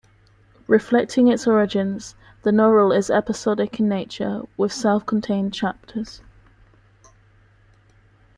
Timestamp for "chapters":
5.53-6.21